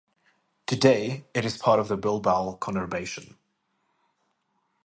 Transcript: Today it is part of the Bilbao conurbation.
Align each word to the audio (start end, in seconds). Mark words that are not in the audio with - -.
Today 0.65 1.25
it 1.35 1.45
is 1.45 1.59
part 1.59 1.79
of 1.79 1.87
the 1.87 1.95
Bilbao 1.95 2.57
conurbation. 2.59 3.35